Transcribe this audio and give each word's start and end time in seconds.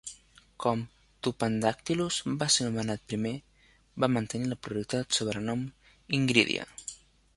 Com 0.63 0.79
"Tupandactylus" 1.27 2.17
va 2.43 2.47
ser 2.55 2.65
anomenat 2.67 3.05
primer, 3.13 3.35
va 4.05 4.11
mantenir 4.15 4.49
la 4.55 4.59
prioritat 4.69 5.19
sobre 5.19 5.41
el 5.43 5.49
nom 5.51 5.63
"Ingridia". 6.21 6.67